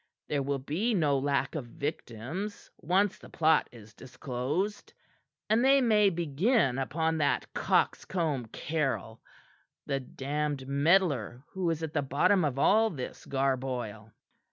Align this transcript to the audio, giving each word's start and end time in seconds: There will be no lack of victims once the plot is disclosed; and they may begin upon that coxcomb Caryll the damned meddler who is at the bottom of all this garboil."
There 0.29 0.41
will 0.41 0.57
be 0.57 0.95
no 0.95 1.19
lack 1.19 1.53
of 1.53 1.67
victims 1.67 2.71
once 2.79 3.19
the 3.19 3.29
plot 3.29 3.69
is 3.71 3.93
disclosed; 3.93 4.93
and 5.47 5.63
they 5.63 5.79
may 5.79 6.09
begin 6.09 6.79
upon 6.79 7.19
that 7.19 7.53
coxcomb 7.53 8.47
Caryll 8.47 9.21
the 9.85 9.99
damned 9.99 10.67
meddler 10.67 11.43
who 11.51 11.69
is 11.69 11.83
at 11.83 11.93
the 11.93 12.01
bottom 12.01 12.43
of 12.43 12.57
all 12.57 12.89
this 12.89 13.27
garboil." 13.27 14.11